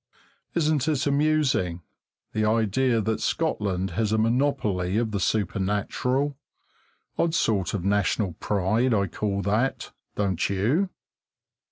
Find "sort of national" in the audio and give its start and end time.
7.35-8.33